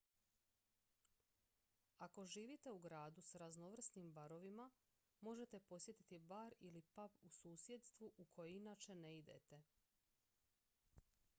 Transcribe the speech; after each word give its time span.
ako 1.99 2.23
živite 2.25 2.71
u 2.71 2.79
gradu 2.85 3.21
s 3.21 3.35
raznovrsnim 3.35 4.13
barovima 4.13 4.71
možete 5.21 5.59
posjetiti 5.59 6.19
bar 6.19 6.53
ili 6.59 6.81
pub 6.81 7.11
u 7.23 7.29
susjedstvu 7.29 8.11
u 8.17 8.25
koje 8.25 8.55
inače 8.55 8.95
ne 8.95 9.17
idete 9.17 9.61